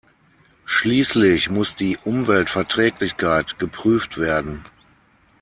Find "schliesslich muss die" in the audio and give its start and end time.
0.65-1.95